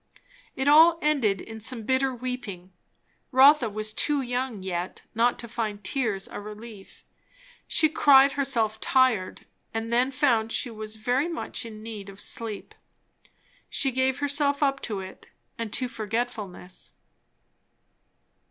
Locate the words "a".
6.27-6.41